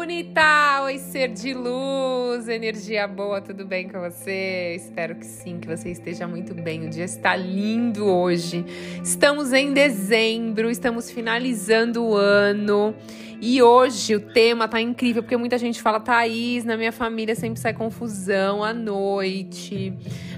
Bonita! 0.00 0.80
Oi, 0.84 0.96
ser 0.96 1.28
de 1.28 1.52
luz, 1.52 2.48
energia 2.48 3.06
boa, 3.06 3.38
tudo 3.38 3.66
bem 3.66 3.86
com 3.86 4.00
você? 4.00 4.72
Espero 4.74 5.14
que 5.14 5.26
sim, 5.26 5.60
que 5.60 5.68
você 5.68 5.90
esteja 5.90 6.26
muito 6.26 6.54
bem. 6.54 6.86
O 6.86 6.88
dia 6.88 7.04
está 7.04 7.36
lindo 7.36 8.06
hoje. 8.06 8.64
Estamos 9.04 9.52
em 9.52 9.74
dezembro, 9.74 10.70
estamos 10.70 11.10
finalizando 11.10 12.02
o 12.02 12.16
ano. 12.16 12.94
E 13.42 13.60
hoje 13.60 14.16
o 14.16 14.20
tema 14.20 14.66
tá 14.66 14.80
incrível, 14.80 15.22
porque 15.22 15.36
muita 15.36 15.58
gente 15.58 15.82
fala, 15.82 16.00
Thaís, 16.00 16.64
na 16.64 16.78
minha 16.78 16.92
família 16.92 17.34
sempre 17.34 17.60
sai 17.60 17.74
confusão 17.74 18.64
à 18.64 18.72
noite. 18.72 19.92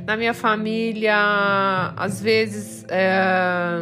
Na 0.05 0.17
minha 0.17 0.35
família, 0.35 1.15
às 1.97 2.21
vezes, 2.21 2.85
é, 2.89 3.81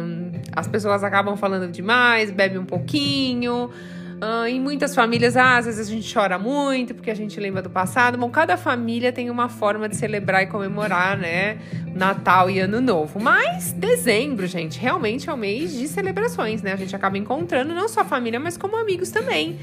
as 0.55 0.67
pessoas 0.67 1.03
acabam 1.03 1.35
falando 1.35 1.71
demais, 1.71 2.29
bebem 2.29 2.59
um 2.59 2.65
pouquinho. 2.65 3.71
Uh, 4.21 4.45
em 4.45 4.59
muitas 4.59 4.93
famílias, 4.93 5.35
ah, 5.35 5.57
às 5.57 5.65
vezes 5.65 5.87
a 5.87 5.91
gente 5.91 6.13
chora 6.13 6.37
muito 6.37 6.93
porque 6.93 7.09
a 7.09 7.15
gente 7.15 7.39
lembra 7.39 7.59
do 7.59 7.71
passado. 7.71 8.19
Bom, 8.19 8.29
cada 8.29 8.55
família 8.55 9.11
tem 9.11 9.31
uma 9.31 9.49
forma 9.49 9.89
de 9.89 9.95
celebrar 9.95 10.43
e 10.43 10.45
comemorar, 10.45 11.17
né? 11.17 11.57
Natal 11.91 12.47
e 12.47 12.59
Ano 12.59 12.79
Novo. 12.79 13.19
Mas 13.19 13.71
dezembro, 13.71 14.45
gente, 14.45 14.77
realmente 14.77 15.27
é 15.27 15.33
o 15.33 15.37
mês 15.37 15.73
de 15.73 15.87
celebrações, 15.87 16.61
né? 16.61 16.71
A 16.71 16.75
gente 16.75 16.95
acaba 16.95 17.17
encontrando 17.17 17.73
não 17.73 17.89
só 17.89 18.05
família, 18.05 18.39
mas 18.39 18.57
como 18.57 18.77
amigos 18.77 19.09
também. 19.09 19.57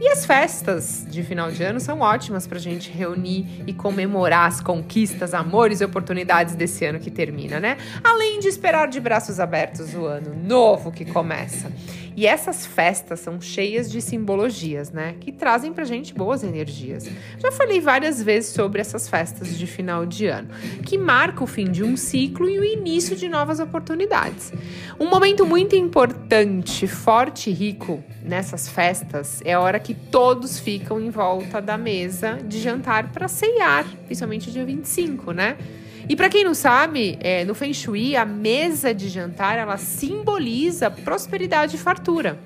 E 0.00 0.08
as 0.08 0.26
festas 0.26 1.06
de 1.08 1.22
final 1.22 1.50
de 1.50 1.62
ano 1.62 1.80
são 1.80 2.00
ótimas 2.00 2.46
para 2.46 2.58
a 2.58 2.60
gente 2.60 2.90
reunir 2.90 3.64
e 3.66 3.72
comemorar 3.72 4.48
as 4.48 4.60
conquistas, 4.60 5.32
amores 5.32 5.80
e 5.80 5.84
oportunidades 5.84 6.54
desse 6.54 6.84
ano 6.84 6.98
que 6.98 7.10
termina, 7.10 7.58
né? 7.58 7.78
Além 8.02 8.40
de 8.40 8.48
esperar 8.48 8.88
de 8.88 9.00
braços 9.00 9.38
abertos 9.38 9.94
o 9.94 10.04
ano 10.04 10.34
novo 10.34 10.92
que 10.92 11.04
começa. 11.04 11.70
E 12.16 12.26
essas 12.26 12.64
festas 12.64 13.20
são 13.20 13.40
cheias 13.40 13.90
de 13.90 14.00
simbologias, 14.00 14.90
né? 14.90 15.16
Que 15.20 15.32
trazem 15.32 15.72
pra 15.72 15.84
gente 15.84 16.14
boas 16.14 16.44
energias. 16.44 17.08
Já 17.38 17.50
falei 17.50 17.80
várias 17.80 18.22
vezes 18.22 18.50
sobre 18.50 18.80
essas 18.80 19.08
festas 19.08 19.58
de 19.58 19.66
final 19.66 20.06
de 20.06 20.26
ano, 20.26 20.48
que 20.84 20.96
marca 20.96 21.42
o 21.42 21.46
fim 21.46 21.70
de 21.70 21.82
um 21.82 21.96
ciclo 21.96 22.48
e 22.48 22.58
o 22.58 22.64
início 22.64 23.16
de 23.16 23.28
novas 23.28 23.58
oportunidades. 23.58 24.52
Um 24.98 25.08
momento 25.08 25.44
muito 25.44 25.74
importante, 25.74 26.86
forte 26.86 27.50
e 27.50 27.52
rico 27.52 28.02
nessas 28.22 28.68
festas 28.68 29.42
é 29.44 29.52
a 29.54 29.60
hora 29.60 29.78
que 29.78 29.94
todos 29.94 30.58
ficam 30.58 31.00
em 31.00 31.10
volta 31.10 31.60
da 31.60 31.76
mesa 31.76 32.38
de 32.44 32.60
jantar 32.60 33.12
para 33.12 33.28
ceiar, 33.28 33.84
principalmente 34.06 34.50
dia 34.50 34.64
25, 34.64 35.32
né? 35.32 35.56
E 36.08 36.14
para 36.14 36.28
quem 36.28 36.44
não 36.44 36.54
sabe, 36.54 37.18
é, 37.20 37.44
no 37.44 37.54
Feng 37.54 37.72
Shui, 37.72 38.14
a 38.14 38.24
mesa 38.24 38.92
de 38.92 39.08
jantar 39.08 39.56
ela 39.56 39.78
simboliza 39.78 40.90
prosperidade 40.90 41.76
e 41.76 41.78
fartura. 41.78 42.38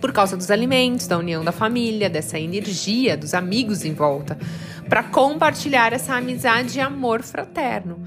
Por 0.00 0.12
causa 0.12 0.36
dos 0.36 0.50
alimentos, 0.50 1.06
da 1.06 1.18
união 1.18 1.44
da 1.44 1.52
família, 1.52 2.10
dessa 2.10 2.38
energia 2.38 3.16
dos 3.16 3.34
amigos 3.34 3.84
em 3.84 3.92
volta, 3.92 4.36
para 4.88 5.04
compartilhar 5.04 5.92
essa 5.92 6.14
amizade 6.14 6.78
e 6.78 6.80
amor 6.80 7.22
fraterno. 7.22 8.00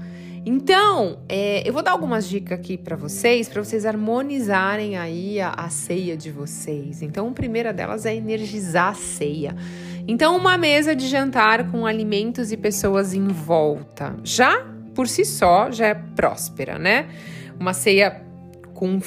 Então, 0.46 1.20
é, 1.26 1.66
eu 1.66 1.72
vou 1.72 1.82
dar 1.82 1.92
algumas 1.92 2.28
dicas 2.28 2.58
aqui 2.58 2.76
para 2.76 2.96
vocês, 2.96 3.48
para 3.48 3.64
vocês 3.64 3.86
harmonizarem 3.86 4.98
aí 4.98 5.40
a, 5.40 5.50
a 5.50 5.70
ceia 5.70 6.14
de 6.18 6.30
vocês. 6.30 7.00
Então, 7.00 7.28
a 7.28 7.32
primeira 7.32 7.72
delas 7.72 8.04
é 8.04 8.14
energizar 8.14 8.88
a 8.88 8.94
ceia. 8.94 9.56
Então, 10.06 10.36
uma 10.36 10.58
mesa 10.58 10.94
de 10.94 11.08
jantar 11.08 11.70
com 11.70 11.86
alimentos 11.86 12.52
e 12.52 12.58
pessoas 12.58 13.14
em 13.14 13.26
volta. 13.26 14.14
Já 14.22 14.73
por 14.94 15.08
si 15.08 15.24
só 15.24 15.70
já 15.70 15.88
é 15.88 15.94
próspera, 15.94 16.78
né? 16.78 17.08
Uma 17.58 17.72
ceia 17.72 18.22
com 18.72 19.00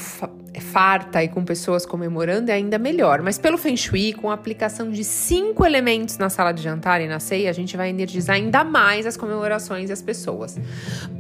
farta 0.62 1.24
e 1.24 1.28
com 1.28 1.44
pessoas 1.44 1.86
comemorando 1.86 2.52
é 2.52 2.56
ainda 2.56 2.78
melhor. 2.78 3.22
Mas 3.22 3.38
pelo 3.38 3.58
Feng 3.58 3.78
Shui, 3.78 4.14
com 4.14 4.30
a 4.30 4.34
aplicação 4.34 4.90
de 4.90 5.04
cinco 5.04 5.66
elementos 5.66 6.18
na 6.18 6.30
sala 6.30 6.52
de 6.52 6.62
jantar 6.62 7.02
e 7.02 7.08
na 7.08 7.20
ceia, 7.20 7.50
a 7.50 7.54
gente 7.54 7.76
vai 7.78 7.90
energizar 7.90 8.36
ainda 8.36 8.64
mais 8.64 9.06
as 9.06 9.18
comemorações 9.18 9.90
e 9.90 9.94
as 9.94 10.02
pessoas. 10.02 10.60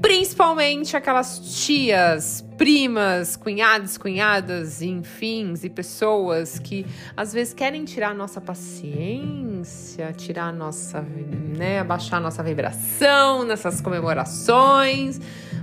Principalmente 0.02 0.96
aquelas 0.96 1.40
tias, 1.66 2.46
primas, 2.58 3.36
cunhados, 3.36 3.98
cunhadas, 3.98 4.82
enfim, 4.82 5.54
e 5.62 5.70
pessoas 5.70 6.60
que 6.60 6.86
às 7.16 7.32
vezes 7.32 7.54
querem 7.54 7.86
tirar 7.86 8.10
a 8.10 8.14
nossa 8.14 8.42
paciência, 8.42 10.12
tirar 10.14 10.46
a 10.46 10.52
nossa, 10.52 11.02
né, 11.02 11.80
abaixar 11.80 12.20
a 12.20 12.22
nossa 12.22 12.42
vibração 12.42 13.44
nessas 13.46 13.80
comemorações. 13.80 15.20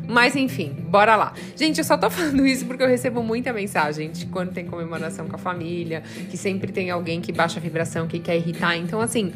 Mas 0.07 0.37
enfim, 0.37 0.75
bora 0.89 1.17
lá. 1.17 1.33
Gente, 1.57 1.79
eu 1.79 1.85
só 1.85 1.97
tô 1.97 2.09
falando 2.11 2.47
isso 2.47 2.67
porque 2.67 2.83
eu 2.83 2.89
recebo 2.89 3.23
muita 3.23 3.53
mensagem 3.53 4.11
de 4.11 4.27
quando 4.27 4.53
tem 4.53 4.67
comemoração 4.67 5.27
com 5.29 5.37
a 5.37 5.39
família, 5.39 6.03
que 6.31 6.37
sempre 6.37 6.73
tem 6.73 6.91
alguém 6.91 7.21
que 7.21 7.33
baixa 7.33 7.59
a 7.59 7.63
vibração, 7.63 8.07
que 8.07 8.19
quer 8.19 8.37
irritar. 8.37 8.77
Então, 8.77 9.01
assim, 9.01 9.33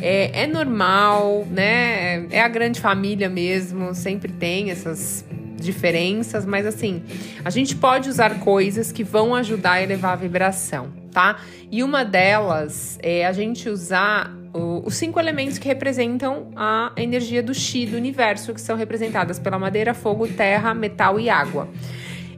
é, 0.00 0.42
é 0.42 0.46
normal, 0.46 1.46
né? 1.50 2.26
É 2.30 2.40
a 2.40 2.48
grande 2.48 2.80
família 2.80 3.28
mesmo, 3.28 3.94
sempre 3.94 4.32
tem 4.32 4.70
essas 4.70 5.24
diferenças, 5.62 6.44
mas 6.44 6.66
assim, 6.66 7.02
a 7.44 7.50
gente 7.50 7.76
pode 7.76 8.08
usar 8.08 8.40
coisas 8.40 8.90
que 8.90 9.04
vão 9.04 9.34
ajudar 9.34 9.72
a 9.72 9.82
elevar 9.82 10.12
a 10.12 10.16
vibração, 10.16 10.92
tá? 11.12 11.38
E 11.70 11.82
uma 11.82 12.04
delas 12.04 12.98
é 13.00 13.24
a 13.24 13.32
gente 13.32 13.68
usar 13.68 14.41
os 14.52 14.94
cinco 14.94 15.18
elementos 15.18 15.58
que 15.58 15.66
representam 15.66 16.48
a 16.54 16.92
energia 16.96 17.42
do 17.42 17.54
Xi 17.54 17.86
do 17.86 17.96
universo, 17.96 18.52
que 18.52 18.60
são 18.60 18.76
representadas 18.76 19.38
pela 19.38 19.58
madeira, 19.58 19.94
fogo, 19.94 20.28
terra, 20.28 20.74
metal 20.74 21.18
e 21.18 21.30
água. 21.30 21.68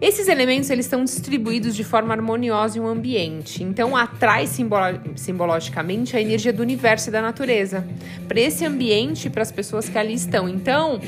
Esses 0.01 0.29
elementos 0.29 0.69
eles 0.71 0.87
estão 0.87 1.03
distribuídos 1.05 1.75
de 1.75 1.83
forma 1.83 2.13
harmoniosa 2.13 2.79
em 2.79 2.81
um 2.81 2.89
ambiente, 2.89 3.63
então 3.63 3.97
atrai 3.97 4.47
simbolo 4.47 5.01
simbologicamente 5.17 6.17
a 6.17 6.21
energia 6.21 6.53
do 6.53 6.63
universo 6.63 7.09
e 7.09 7.13
da 7.13 7.23
natureza 7.23 7.87
para 8.29 8.41
esse 8.41 8.67
ambiente 8.67 9.29
e 9.29 9.31
para 9.31 9.43
as 9.43 9.51
pessoas 9.51 9.89
que 9.89 9.97
ali 9.97 10.13
estão. 10.13 10.49
Então, 10.49 11.01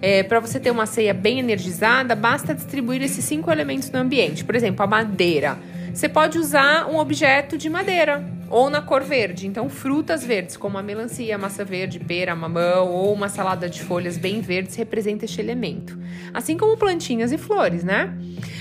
é, 0.00 0.22
para 0.22 0.38
você 0.38 0.60
ter 0.60 0.70
uma 0.70 0.86
ceia 0.86 1.12
bem 1.12 1.38
energizada, 1.40 2.14
basta 2.14 2.54
distribuir 2.54 3.02
esses 3.02 3.24
cinco 3.24 3.50
elementos 3.50 3.90
no 3.90 3.98
ambiente. 3.98 4.44
Por 4.44 4.54
exemplo, 4.54 4.84
a 4.84 4.86
madeira. 4.86 5.58
Você 5.92 6.08
pode 6.08 6.38
usar 6.38 6.86
um 6.88 6.98
objeto 6.98 7.56
de 7.56 7.70
madeira, 7.70 8.22
ou 8.48 8.70
na 8.70 8.80
cor 8.80 9.02
verde. 9.02 9.46
Então, 9.46 9.68
frutas 9.68 10.24
verdes, 10.24 10.56
como 10.56 10.78
a 10.78 10.82
melancia, 10.82 11.34
a 11.34 11.38
maçã 11.38 11.64
verde, 11.64 11.98
pera, 11.98 12.34
mamão 12.34 12.88
ou 12.88 13.12
uma 13.12 13.28
salada 13.28 13.68
de 13.68 13.82
folhas 13.82 14.16
bem 14.16 14.40
verdes 14.40 14.76
representa 14.76 15.24
este 15.24 15.40
elemento. 15.40 15.98
Assim 16.32 16.56
como 16.56 16.76
plantinhas 16.76 17.32
e 17.32 17.38
flores, 17.38 17.82
né? 17.82 18.16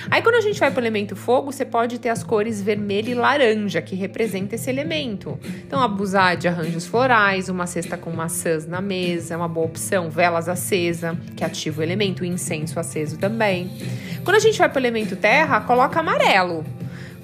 Aí, 0.09 0.21
quando 0.21 0.35
a 0.35 0.41
gente 0.41 0.59
vai 0.59 0.71
para 0.71 0.79
o 0.79 0.83
elemento 0.83 1.15
fogo, 1.15 1.51
você 1.51 1.65
pode 1.65 1.99
ter 1.99 2.09
as 2.09 2.23
cores 2.23 2.61
vermelho 2.61 3.09
e 3.09 3.13
laranja, 3.15 3.81
que 3.81 3.95
representa 3.95 4.55
esse 4.55 4.69
elemento. 4.69 5.39
Então, 5.65 5.81
abusar 5.81 6.37
de 6.37 6.47
arranjos 6.47 6.85
florais, 6.85 7.49
uma 7.49 7.67
cesta 7.67 7.97
com 7.97 8.11
maçãs 8.11 8.65
na 8.67 8.81
mesa, 8.81 9.33
é 9.33 9.37
uma 9.37 9.47
boa 9.47 9.65
opção. 9.65 10.09
Velas 10.09 10.47
acesa, 10.47 11.17
que 11.35 11.43
ativa 11.43 11.81
o 11.81 11.83
elemento, 11.83 12.23
incenso 12.23 12.79
aceso 12.79 13.17
também. 13.17 13.71
Quando 14.23 14.37
a 14.37 14.39
gente 14.39 14.57
vai 14.57 14.69
para 14.69 14.77
o 14.77 14.81
elemento 14.81 15.15
terra, 15.15 15.61
coloca 15.61 15.99
amarelo. 15.99 16.63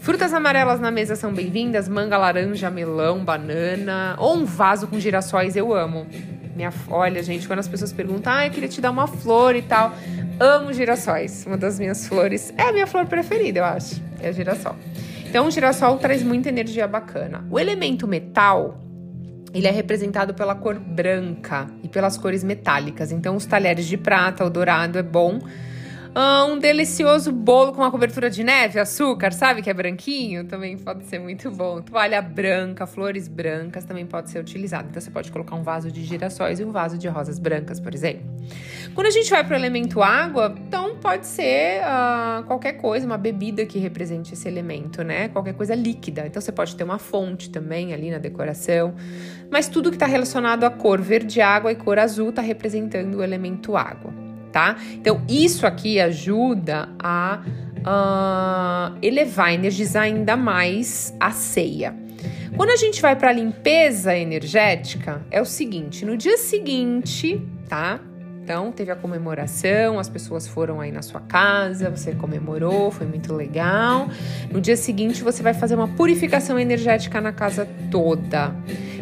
Frutas 0.01 0.33
amarelas 0.33 0.79
na 0.79 0.89
mesa 0.89 1.15
são 1.15 1.31
bem-vindas, 1.31 1.87
manga, 1.87 2.17
laranja, 2.17 2.71
melão, 2.71 3.23
banana 3.23 4.15
ou 4.17 4.35
um 4.35 4.45
vaso 4.45 4.87
com 4.87 4.99
girassóis 4.99 5.55
eu 5.55 5.75
amo. 5.75 6.07
Minha, 6.55 6.73
olha, 6.89 7.21
gente, 7.21 7.45
quando 7.45 7.59
as 7.59 7.67
pessoas 7.67 7.93
perguntam, 7.93 8.33
ah, 8.33 8.47
eu 8.47 8.51
queria 8.51 8.67
te 8.67 8.81
dar 8.81 8.89
uma 8.89 9.05
flor 9.05 9.55
e 9.55 9.61
tal, 9.61 9.93
amo 10.39 10.73
girassóis. 10.73 11.45
Uma 11.45 11.55
das 11.55 11.77
minhas 11.77 12.07
flores 12.07 12.51
é 12.57 12.63
a 12.63 12.73
minha 12.73 12.87
flor 12.87 13.05
preferida, 13.05 13.59
eu 13.59 13.63
acho, 13.63 14.01
é 14.19 14.29
a 14.29 14.31
girassol. 14.31 14.75
Então, 15.23 15.45
o 15.45 15.51
girassol 15.51 15.99
traz 15.99 16.23
muita 16.23 16.49
energia 16.49 16.87
bacana. 16.87 17.45
O 17.51 17.59
elemento 17.59 18.07
metal, 18.07 18.81
ele 19.53 19.67
é 19.67 19.71
representado 19.71 20.33
pela 20.33 20.55
cor 20.55 20.79
branca 20.79 21.67
e 21.83 21.87
pelas 21.87 22.17
cores 22.17 22.43
metálicas. 22.43 23.11
Então, 23.11 23.35
os 23.35 23.45
talheres 23.45 23.85
de 23.85 23.97
prata, 23.97 24.43
o 24.43 24.49
dourado 24.49 24.97
é 24.97 25.03
bom 25.03 25.39
um 26.19 26.59
delicioso 26.59 27.31
bolo 27.31 27.71
com 27.71 27.81
uma 27.81 27.89
cobertura 27.89 28.29
de 28.29 28.43
neve, 28.43 28.79
açúcar, 28.79 29.31
sabe? 29.31 29.61
Que 29.61 29.69
é 29.69 29.73
branquinho, 29.73 30.43
também 30.43 30.77
pode 30.77 31.05
ser 31.05 31.19
muito 31.19 31.49
bom. 31.49 31.81
Toalha 31.81 32.21
branca, 32.21 32.85
flores 32.85 33.29
brancas 33.29 33.85
também 33.85 34.05
pode 34.05 34.29
ser 34.29 34.39
utilizado. 34.39 34.89
Então 34.89 35.01
você 35.01 35.09
pode 35.09 35.31
colocar 35.31 35.55
um 35.55 35.63
vaso 35.63 35.89
de 35.89 36.03
girassóis 36.03 36.59
e 36.59 36.65
um 36.65 36.71
vaso 36.71 36.97
de 36.97 37.07
rosas 37.07 37.39
brancas, 37.39 37.79
por 37.79 37.93
exemplo. 37.93 38.29
Quando 38.93 39.07
a 39.07 39.11
gente 39.11 39.29
vai 39.29 39.41
para 39.43 39.53
o 39.53 39.57
elemento 39.57 40.01
água, 40.01 40.53
então 40.67 40.97
pode 40.97 41.25
ser 41.27 41.81
uh, 41.81 42.43
qualquer 42.43 42.73
coisa, 42.73 43.05
uma 43.05 43.17
bebida 43.17 43.65
que 43.65 43.79
represente 43.79 44.33
esse 44.33 44.47
elemento, 44.47 45.03
né? 45.03 45.29
Qualquer 45.29 45.53
coisa 45.53 45.73
líquida. 45.73 46.27
Então 46.27 46.41
você 46.41 46.51
pode 46.51 46.75
ter 46.75 46.83
uma 46.83 46.99
fonte 46.99 47.49
também 47.49 47.93
ali 47.93 48.11
na 48.11 48.17
decoração. 48.17 48.93
Mas 49.49 49.69
tudo 49.69 49.89
que 49.89 49.95
está 49.95 50.07
relacionado 50.07 50.65
à 50.65 50.69
cor 50.69 51.01
verde 51.01 51.39
água 51.39 51.71
e 51.71 51.75
cor 51.75 51.97
azul 51.97 52.31
está 52.31 52.41
representando 52.41 53.15
o 53.15 53.23
elemento 53.23 53.77
água 53.77 54.30
tá? 54.51 54.77
Então, 54.93 55.21
isso 55.27 55.65
aqui 55.65 55.99
ajuda 55.99 56.89
a 56.99 57.41
uh, 57.81 58.97
elevar, 59.01 59.53
energizar 59.53 60.03
ainda 60.03 60.35
mais 60.35 61.15
a 61.19 61.31
ceia. 61.31 61.95
Quando 62.55 62.69
a 62.69 62.75
gente 62.75 63.01
vai 63.01 63.15
para 63.15 63.31
limpeza 63.31 64.15
energética, 64.15 65.25
é 65.31 65.41
o 65.41 65.45
seguinte: 65.45 66.05
no 66.05 66.17
dia 66.17 66.37
seguinte, 66.37 67.41
tá? 67.67 67.99
Então, 68.43 68.71
teve 68.71 68.91
a 68.91 68.95
comemoração, 68.95 69.99
as 69.99 70.09
pessoas 70.09 70.47
foram 70.47 70.81
aí 70.81 70.91
na 70.91 71.03
sua 71.03 71.21
casa, 71.21 71.89
você 71.89 72.13
comemorou, 72.13 72.91
foi 72.91 73.05
muito 73.05 73.33
legal. 73.33 74.09
No 74.51 74.59
dia 74.59 74.75
seguinte, 74.75 75.23
você 75.23 75.43
vai 75.43 75.53
fazer 75.53 75.75
uma 75.75 75.87
purificação 75.87 76.59
energética 76.59 77.21
na 77.21 77.31
casa 77.31 77.67
toda. 77.91 78.53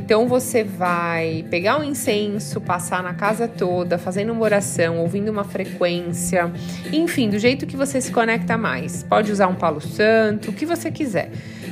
Então 0.09 0.27
você 0.27 0.63
vai 0.63 1.45
pegar 1.51 1.77
um 1.77 1.83
incenso, 1.83 2.59
passar 2.59 3.03
na 3.03 3.13
casa 3.13 3.47
toda, 3.47 3.99
fazendo 3.99 4.33
uma 4.33 4.41
oração, 4.41 4.97
ouvindo 4.97 5.29
uma 5.29 5.43
frequência, 5.43 6.51
enfim, 6.91 7.29
do 7.29 7.37
jeito 7.37 7.67
que 7.67 7.77
você 7.77 8.01
se 8.01 8.11
conecta 8.11 8.57
mais. 8.57 9.03
Pode 9.03 9.31
usar 9.31 9.45
um 9.45 9.53
palo 9.53 9.79
santo, 9.79 10.49
o 10.49 10.53
que 10.53 10.65
você 10.65 10.89
quiser. 10.89 11.29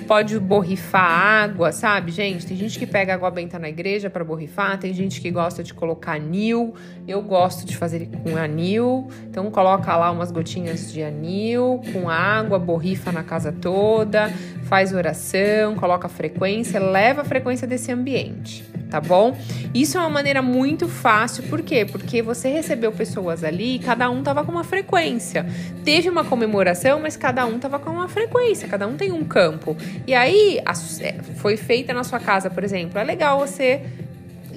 Pode 0.07 0.39
borrifar 0.39 1.01
água, 1.01 1.71
sabe, 1.71 2.12
gente? 2.12 2.45
Tem 2.45 2.56
gente 2.56 2.80
que 2.80 2.88
pega 2.88 3.13
água 3.13 3.30
benta 3.30 3.59
na 3.59 3.68
igreja 3.68 4.09
para 4.09 4.24
borrifar, 4.24 4.77
tem 4.80 4.94
gente 4.94 5.19
que 5.19 5.30
gosta 5.30 5.62
de 5.62 5.74
colocar 5.74 6.13
anil. 6.13 6.74
Eu 7.07 7.21
gosto 7.21 7.65
de 7.65 7.75
fazer 7.75 8.09
com 8.24 8.38
anil. 8.38 9.09
Então 9.30 9.51
coloca 9.51 9.95
lá 9.98 10.09
umas 10.12 10.31
gotinhas 10.31 10.92
de 10.92 11.04
anil 11.04 11.81
com 11.92 12.09
água, 12.09 12.57
borrifa 12.57 13.12
na 13.12 13.24
casa 13.24 13.51
toda 13.51 14.31
faz 14.68 14.94
oração, 14.94 15.75
coloca 15.75 16.10
frequência, 16.10 16.80
leva 16.80 17.21
a 17.21 17.24
frequência 17.24 17.65
desse 17.65 17.92
ambiente, 17.92 18.65
tá 18.89 19.00
bom? 19.00 19.38
Isso 19.74 19.98
é 19.98 20.01
uma 20.01 20.10
maneira 20.10 20.42
muito 20.42 20.88
fácil, 20.88 21.44
por 21.44 21.62
quê? 21.62 21.86
Porque 21.86 22.22
você 22.22 22.50
recebeu 22.50 22.92
pessoas 22.92 23.44
ali 23.44 23.75
e 23.75 23.80
cada 23.80 24.10
um 24.10 24.24
tava 24.24 24.44
com 24.44 24.51
uma 24.51 24.63
frequência. 24.63 25.45
Teve 25.84 26.10
uma 26.10 26.24
comemoração, 26.24 27.00
mas 27.00 27.18
cada 27.18 27.45
um 27.45 27.60
tava 27.60 27.80
com 27.80 27.89
uma 27.89 28.07
frequência, 28.07 28.68
cada 28.68 28.88
um 28.88 28.95
tem 28.95 29.12
um 29.12 29.24
campo. 29.24 29.75
E 30.06 30.13
aí, 30.13 30.60
é, 31.01 31.16
foi 31.36 31.57
feita 31.57 31.94
na 31.94 32.04
sua 32.04 32.19
casa, 32.19 32.50
por 32.50 32.63
exemplo, 32.63 33.00
é 33.00 33.04
legal 33.04 33.39
você 33.39 33.81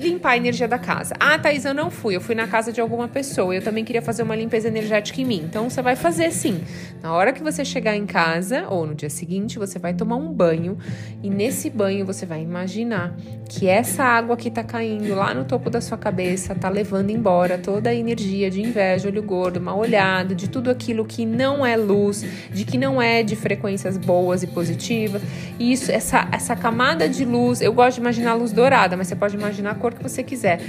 limpar 0.00 0.31
a 0.31 0.37
energia 0.37 0.67
da 0.67 0.79
casa. 0.79 1.14
Ah, 1.20 1.38
Thaís, 1.38 1.64
eu 1.64 1.75
não 1.75 1.91
fui, 1.91 2.17
eu 2.17 2.20
fui 2.20 2.35
na 2.35 2.47
casa 2.47 2.73
de 2.73 2.81
alguma 2.81 3.08
pessoa, 3.08 3.55
eu 3.55 3.62
também 3.62 3.85
queria 3.85 4.02
fazer 4.02 4.23
uma 4.23 4.35
limpeza 4.35 4.69
energética 4.69 5.20
em 5.20 5.25
mim. 5.25 5.43
Então 5.49 5.69
você 5.69 5.82
vai 5.82 5.97
fazer 5.97 6.31
sim. 6.32 6.62
Na 7.02 7.12
hora 7.12 7.32
que 7.32 7.43
você 7.43 7.64
chegar 7.64 7.97
em 7.97 8.06
casa 8.06 8.67
ou 8.69 8.87
no 8.87 8.94
dia 8.94 9.11
seguinte, 9.11 9.58
você 9.58 9.79
vai 9.79 9.94
tomar 9.94 10.17
um 10.17 10.32
banho 10.32 10.79
e 11.23 11.31
nesse 11.31 11.70
banho 11.70 12.05
você 12.05 12.26
vai 12.26 12.43
imaginar 12.43 13.17
que 13.49 13.67
essa 13.67 14.05
água 14.05 14.37
que 14.37 14.50
tá 14.50 14.62
caindo 14.62 15.14
lá 15.14 15.35
no 15.35 15.44
topo 15.44 15.69
da 15.69 15.81
sua 15.81 15.99
cabeça 15.99 16.55
tá 16.55 16.69
levando 16.69 17.11
embora 17.11 17.58
toda 17.58 17.91
a 17.91 17.94
energia 17.94 18.50
de 18.50 18.62
inveja, 18.62 19.08
olho 19.08 19.23
gordo, 19.23 19.61
mal 19.61 19.79
olhado, 19.79 20.35
de 20.35 20.49
tudo 20.49 20.70
aquilo 20.70 21.05
que 21.05 21.26
não 21.26 21.67
é 21.67 21.76
luz, 21.76 22.25
de 22.53 22.64
que 22.64 22.79
não 22.79 23.00
é 23.00 23.23
de 23.23 23.35
frequências 23.35 23.96
boas 23.96 24.43
e 24.43 24.46
positivas. 24.46 25.23
E 25.58 25.73
isso, 25.73 25.91
essa, 25.91 26.29
essa 26.32 26.55
camada 26.55 27.08
de 27.08 27.25
luz, 27.25 27.61
eu 27.61 27.73
gosto 27.73 27.96
de 27.96 28.00
imaginar 28.00 28.32
a 28.32 28.35
luz 28.35 28.53
dourada, 28.53 28.96
mas 28.96 29.08
você 29.08 29.17
pode 29.17 29.37
imaginar 29.37 29.73
a 29.73 29.75
cor 29.75 29.90
cor 29.91 29.99
que 29.99 30.03
você 30.03 30.23
quiser. 30.23 30.61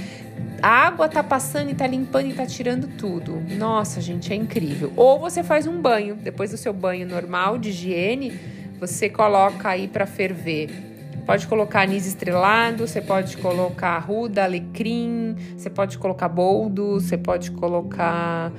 A 0.60 0.86
água 0.86 1.08
tá 1.08 1.22
passando 1.22 1.70
e 1.70 1.74
tá 1.74 1.86
limpando 1.86 2.26
e 2.26 2.34
tá 2.34 2.46
tirando 2.46 2.86
tudo. 2.96 3.42
Nossa, 3.56 4.00
gente, 4.00 4.32
é 4.32 4.36
incrível. 4.36 4.92
Ou 4.96 5.18
você 5.18 5.42
faz 5.42 5.66
um 5.66 5.80
banho, 5.80 6.14
depois 6.14 6.50
do 6.50 6.56
seu 6.56 6.72
banho 6.72 7.06
normal 7.06 7.58
de 7.58 7.70
higiene, 7.70 8.32
você 8.78 9.08
coloca 9.08 9.68
aí 9.68 9.88
para 9.88 10.06
ferver. 10.06 10.70
Pode 11.26 11.46
colocar 11.46 11.82
anis 11.82 12.06
estrelado, 12.06 12.86
você 12.86 13.00
pode 13.00 13.36
colocar 13.36 13.90
arruda, 13.90 14.42
alecrim, 14.42 15.36
você 15.56 15.70
pode 15.70 15.96
colocar 15.98 16.28
boldo, 16.28 16.94
você 16.94 17.16
pode 17.16 17.52
colocar 17.52 18.52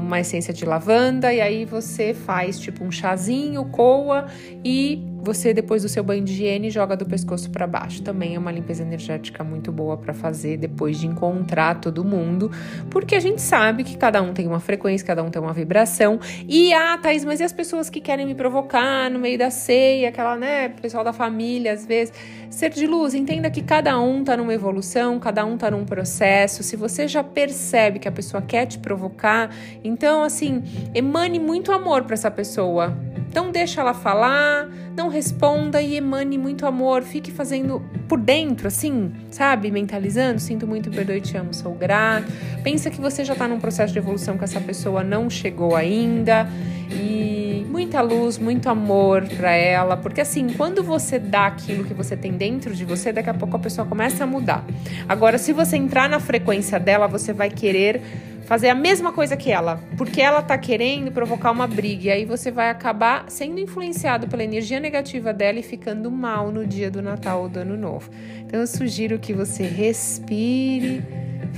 uma 0.00 0.18
essência 0.20 0.52
de 0.52 0.64
lavanda 0.64 1.32
e 1.32 1.40
aí 1.40 1.64
você 1.64 2.12
faz 2.12 2.58
tipo 2.58 2.84
um 2.84 2.90
chazinho, 2.90 3.64
coa 3.66 4.26
e 4.64 5.02
você, 5.26 5.52
depois 5.52 5.82
do 5.82 5.88
seu 5.88 6.04
banho 6.04 6.24
de 6.24 6.32
higiene, 6.32 6.70
joga 6.70 6.96
do 6.96 7.04
pescoço 7.04 7.50
para 7.50 7.66
baixo. 7.66 8.00
Também 8.02 8.36
é 8.36 8.38
uma 8.38 8.52
limpeza 8.52 8.82
energética 8.82 9.42
muito 9.42 9.72
boa 9.72 9.96
para 9.96 10.14
fazer 10.14 10.56
depois 10.56 10.98
de 10.98 11.06
encontrar 11.06 11.80
todo 11.80 12.04
mundo, 12.04 12.50
porque 12.88 13.16
a 13.16 13.20
gente 13.20 13.42
sabe 13.42 13.82
que 13.82 13.96
cada 13.96 14.22
um 14.22 14.32
tem 14.32 14.46
uma 14.46 14.60
frequência, 14.60 15.06
cada 15.06 15.22
um 15.22 15.30
tem 15.30 15.42
uma 15.42 15.52
vibração. 15.52 16.20
E, 16.48 16.72
ah, 16.72 16.96
Thaís, 16.96 17.24
mas 17.24 17.40
e 17.40 17.44
as 17.44 17.52
pessoas 17.52 17.90
que 17.90 18.00
querem 18.00 18.24
me 18.24 18.34
provocar 18.34 19.10
no 19.10 19.18
meio 19.18 19.36
da 19.36 19.50
ceia, 19.50 20.08
aquela, 20.08 20.36
né, 20.36 20.68
pessoal 20.68 21.02
da 21.02 21.12
família, 21.12 21.72
às 21.72 21.84
vezes. 21.84 22.14
Ser 22.48 22.70
de 22.70 22.86
luz, 22.86 23.12
entenda 23.12 23.50
que 23.50 23.60
cada 23.60 23.98
um 24.00 24.22
tá 24.22 24.36
numa 24.36 24.54
evolução, 24.54 25.18
cada 25.18 25.44
um 25.44 25.58
tá 25.58 25.70
num 25.70 25.84
processo. 25.84 26.62
Se 26.62 26.76
você 26.76 27.08
já 27.08 27.24
percebe 27.24 27.98
que 27.98 28.06
a 28.06 28.12
pessoa 28.12 28.40
quer 28.40 28.66
te 28.66 28.78
provocar, 28.78 29.50
então, 29.82 30.22
assim, 30.22 30.62
emane 30.94 31.40
muito 31.40 31.72
amor 31.72 32.04
para 32.04 32.14
essa 32.14 32.30
pessoa 32.30 32.96
então 33.36 33.52
deixa 33.52 33.82
ela 33.82 33.92
falar, 33.92 34.66
não 34.96 35.10
responda 35.10 35.82
e 35.82 35.94
emane 35.94 36.38
muito 36.38 36.64
amor, 36.64 37.02
fique 37.02 37.30
fazendo 37.30 37.84
por 38.08 38.18
dentro, 38.18 38.66
assim, 38.66 39.12
sabe? 39.30 39.70
Mentalizando, 39.70 40.40
sinto 40.40 40.66
muito, 40.66 40.90
perdoe, 40.90 41.20
te 41.20 41.36
amo, 41.36 41.52
sou 41.52 41.74
grato. 41.74 42.32
Pensa 42.64 42.88
que 42.88 42.98
você 42.98 43.26
já 43.26 43.34
está 43.34 43.46
num 43.46 43.60
processo 43.60 43.92
de 43.92 43.98
evolução 43.98 44.38
que 44.38 44.44
essa 44.44 44.58
pessoa 44.58 45.04
não 45.04 45.28
chegou 45.28 45.76
ainda 45.76 46.48
e 46.90 47.66
muita 47.68 48.00
luz, 48.00 48.38
muito 48.38 48.70
amor 48.70 49.28
para 49.28 49.52
ela, 49.52 49.98
porque 49.98 50.22
assim, 50.22 50.48
quando 50.54 50.82
você 50.82 51.18
dá 51.18 51.44
aquilo 51.44 51.84
que 51.84 51.92
você 51.92 52.16
tem 52.16 52.32
dentro 52.32 52.74
de 52.74 52.86
você, 52.86 53.12
daqui 53.12 53.28
a 53.28 53.34
pouco 53.34 53.54
a 53.54 53.60
pessoa 53.60 53.86
começa 53.86 54.24
a 54.24 54.26
mudar. 54.26 54.64
Agora, 55.06 55.36
se 55.36 55.52
você 55.52 55.76
entrar 55.76 56.08
na 56.08 56.20
frequência 56.20 56.80
dela, 56.80 57.06
você 57.06 57.34
vai 57.34 57.50
querer 57.50 58.00
fazer 58.46 58.68
a 58.68 58.74
mesma 58.74 59.12
coisa 59.12 59.36
que 59.36 59.50
ela, 59.50 59.80
porque 59.96 60.22
ela 60.22 60.40
tá 60.40 60.56
querendo 60.56 61.10
provocar 61.10 61.50
uma 61.50 61.66
briga 61.66 62.06
e 62.06 62.10
aí 62.10 62.24
você 62.24 62.50
vai 62.50 62.70
acabar 62.70 63.24
sendo 63.28 63.58
influenciado 63.58 64.28
pela 64.28 64.44
energia 64.44 64.78
negativa 64.78 65.32
dela 65.32 65.58
e 65.58 65.62
ficando 65.62 66.10
mal 66.10 66.52
no 66.52 66.64
dia 66.64 66.88
do 66.88 67.02
Natal 67.02 67.42
ou 67.42 67.48
do 67.48 67.58
Ano 67.58 67.76
Novo. 67.76 68.08
Então 68.40 68.60
eu 68.60 68.66
sugiro 68.66 69.18
que 69.18 69.32
você 69.32 69.64
respire 69.64 71.02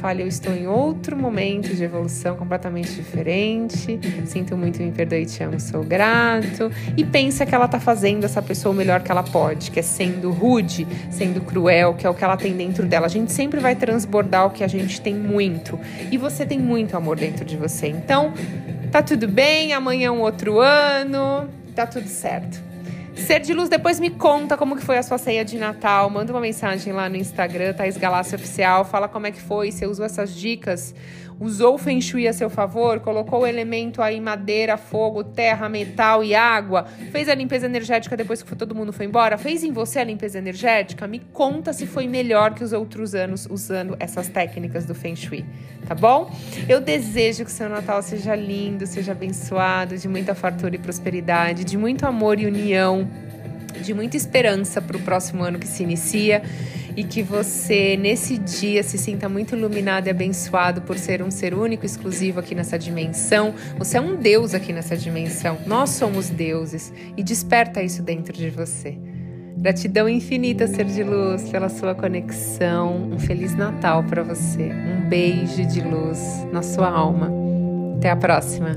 Fale, 0.00 0.22
eu 0.22 0.28
estou 0.28 0.54
em 0.54 0.68
outro 0.68 1.16
momento 1.16 1.74
de 1.74 1.82
evolução 1.82 2.36
completamente 2.36 2.92
diferente. 2.92 3.98
Sinto 4.26 4.56
muito, 4.56 4.80
me 4.80 4.92
perdoe, 4.92 5.26
te 5.26 5.42
amo, 5.42 5.58
sou 5.58 5.82
grato. 5.82 6.70
E 6.96 7.04
pensa 7.04 7.44
que 7.44 7.52
ela 7.52 7.64
está 7.64 7.80
fazendo 7.80 8.22
essa 8.22 8.40
pessoa 8.40 8.72
o 8.72 8.76
melhor 8.76 9.02
que 9.02 9.10
ela 9.10 9.24
pode, 9.24 9.72
que 9.72 9.80
é 9.80 9.82
sendo 9.82 10.30
rude, 10.30 10.86
sendo 11.10 11.40
cruel, 11.40 11.94
que 11.94 12.06
é 12.06 12.10
o 12.10 12.14
que 12.14 12.22
ela 12.22 12.36
tem 12.36 12.56
dentro 12.56 12.86
dela. 12.86 13.06
A 13.06 13.10
gente 13.10 13.32
sempre 13.32 13.58
vai 13.58 13.74
transbordar 13.74 14.46
o 14.46 14.50
que 14.50 14.62
a 14.62 14.68
gente 14.68 15.00
tem 15.00 15.14
muito. 15.14 15.76
E 16.12 16.16
você 16.16 16.46
tem 16.46 16.60
muito 16.60 16.96
amor 16.96 17.16
dentro 17.16 17.44
de 17.44 17.56
você. 17.56 17.88
Então, 17.88 18.32
tá 18.92 19.02
tudo 19.02 19.26
bem, 19.26 19.72
amanhã 19.72 20.06
é 20.06 20.10
um 20.12 20.20
outro 20.20 20.60
ano, 20.60 21.48
tá 21.74 21.88
tudo 21.88 22.06
certo. 22.06 22.67
Ser 23.26 23.40
de 23.40 23.52
Luz, 23.52 23.68
depois 23.68 23.98
me 23.98 24.10
conta 24.10 24.56
como 24.56 24.76
que 24.76 24.82
foi 24.82 24.96
a 24.96 25.02
sua 25.02 25.18
ceia 25.18 25.44
de 25.44 25.58
Natal. 25.58 26.08
Manda 26.08 26.32
uma 26.32 26.40
mensagem 26.40 26.92
lá 26.92 27.08
no 27.08 27.16
Instagram, 27.16 27.74
Thais 27.74 27.96
Galácia 27.96 28.36
Oficial. 28.36 28.84
Fala 28.84 29.08
como 29.08 29.26
é 29.26 29.30
que 29.30 29.40
foi, 29.40 29.70
você 29.70 29.86
usou 29.86 30.06
essas 30.06 30.34
dicas 30.34 30.94
usou 31.40 31.74
o 31.74 31.78
Feng 31.78 32.00
Shui 32.00 32.26
a 32.26 32.32
seu 32.32 32.50
favor, 32.50 33.00
colocou 33.00 33.40
o 33.42 33.46
elemento 33.46 34.02
aí 34.02 34.20
madeira, 34.20 34.76
fogo, 34.76 35.22
terra, 35.22 35.68
metal 35.68 36.24
e 36.24 36.34
água, 36.34 36.84
fez 37.12 37.28
a 37.28 37.34
limpeza 37.34 37.66
energética 37.66 38.16
depois 38.16 38.42
que 38.42 38.56
todo 38.56 38.74
mundo 38.74 38.92
foi 38.92 39.06
embora, 39.06 39.38
fez 39.38 39.62
em 39.62 39.72
você 39.72 40.00
a 40.00 40.04
limpeza 40.04 40.38
energética? 40.38 41.06
Me 41.06 41.20
conta 41.32 41.72
se 41.72 41.86
foi 41.86 42.06
melhor 42.06 42.54
que 42.54 42.64
os 42.64 42.72
outros 42.72 43.14
anos 43.14 43.46
usando 43.50 43.96
essas 44.00 44.28
técnicas 44.28 44.84
do 44.84 44.94
Feng 44.94 45.14
Shui, 45.14 45.44
tá 45.86 45.94
bom? 45.94 46.30
Eu 46.68 46.80
desejo 46.80 47.44
que 47.44 47.52
seu 47.52 47.68
Natal 47.68 48.02
seja 48.02 48.34
lindo, 48.34 48.86
seja 48.86 49.12
abençoado, 49.12 49.96
de 49.96 50.08
muita 50.08 50.34
fartura 50.34 50.74
e 50.74 50.78
prosperidade, 50.78 51.64
de 51.64 51.76
muito 51.76 52.04
amor 52.04 52.40
e 52.40 52.46
união, 52.46 53.08
de 53.80 53.94
muita 53.94 54.16
esperança 54.16 54.82
para 54.82 54.96
o 54.96 55.00
próximo 55.00 55.42
ano 55.42 55.58
que 55.58 55.66
se 55.66 55.82
inicia 55.82 56.42
e 56.98 57.04
que 57.04 57.22
você 57.22 57.96
nesse 57.96 58.36
dia 58.36 58.82
se 58.82 58.98
sinta 58.98 59.28
muito 59.28 59.54
iluminado 59.54 60.08
e 60.08 60.10
abençoado 60.10 60.82
por 60.82 60.98
ser 60.98 61.22
um 61.22 61.30
ser 61.30 61.54
único, 61.54 61.86
exclusivo 61.86 62.40
aqui 62.40 62.56
nessa 62.56 62.76
dimensão. 62.76 63.54
Você 63.78 63.98
é 63.98 64.00
um 64.00 64.16
Deus 64.16 64.52
aqui 64.52 64.72
nessa 64.72 64.96
dimensão. 64.96 65.58
Nós 65.64 65.90
somos 65.90 66.28
deuses 66.28 66.92
e 67.16 67.22
desperta 67.22 67.80
isso 67.84 68.02
dentro 68.02 68.32
de 68.32 68.50
você. 68.50 68.98
Gratidão 69.56 70.08
infinita, 70.08 70.66
ser 70.66 70.86
de 70.86 71.04
luz, 71.04 71.48
pela 71.48 71.68
sua 71.68 71.94
conexão. 71.94 73.12
Um 73.12 73.18
feliz 73.20 73.54
Natal 73.54 74.02
para 74.02 74.24
você. 74.24 74.64
Um 74.68 75.08
beijo 75.08 75.64
de 75.66 75.80
luz 75.80 76.18
na 76.52 76.62
sua 76.62 76.88
alma. 76.88 77.30
Até 77.96 78.10
a 78.10 78.16
próxima. 78.16 78.74